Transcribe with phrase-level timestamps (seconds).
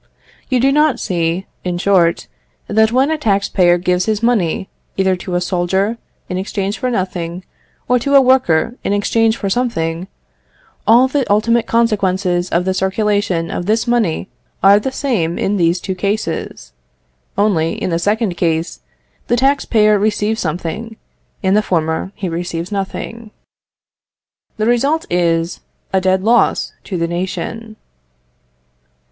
[0.49, 2.25] You do not see, in short,
[2.65, 6.89] that when a tax payer gives his money either to a soldier in exchange for
[6.89, 7.45] nothing,
[7.87, 10.07] or to a worker in exchange for something,
[10.87, 14.27] all the ultimate consequences of the circulation of this money
[14.63, 16.73] are the same in the two cases;
[17.37, 18.79] only, in the second case
[19.27, 20.97] the tax payer receives something,
[21.43, 23.29] in the former he receives nothing.
[24.57, 25.59] The result is
[25.93, 27.75] a dead loss to the nation.